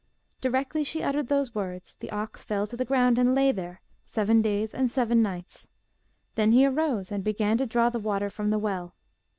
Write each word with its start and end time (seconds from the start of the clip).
Directly 0.41 0.83
she 0.83 1.03
uttered 1.03 1.27
these 1.27 1.53
words 1.53 1.95
the 1.95 2.09
ox 2.09 2.43
fell 2.43 2.65
to 2.65 2.75
the 2.75 2.85
ground 2.85 3.19
and 3.19 3.35
lay 3.35 3.51
there, 3.51 3.81
seven 4.03 4.41
days 4.41 4.73
and 4.73 4.89
seven 4.89 5.21
nights. 5.21 5.67
Then 6.33 6.53
he 6.53 6.65
arose 6.65 7.11
and 7.11 7.23
began 7.23 7.55
to 7.59 7.67
draw 7.67 7.91
the 7.91 7.99
water 7.99 8.31
from 8.31 8.49
the 8.49 8.57
well. 8.57 8.95